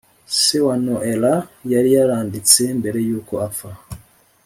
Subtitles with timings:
[0.41, 1.33] se wa noella
[1.71, 3.71] yariyaranditse mbere yuko apfa